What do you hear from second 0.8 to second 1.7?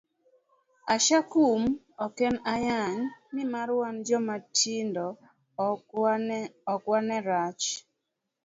Ashakum